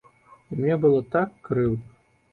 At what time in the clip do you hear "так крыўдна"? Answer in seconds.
1.17-1.95